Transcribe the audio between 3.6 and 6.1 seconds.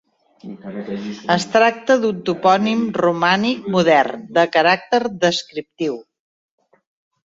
modern, de caràcter descriptiu.